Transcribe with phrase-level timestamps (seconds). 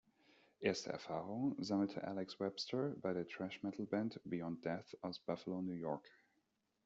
[0.61, 6.09] Erste Erfahrungen sammelte Alex Webster bei der Thrash-Metal-Band "Beyond Death" aus Buffalo, New York.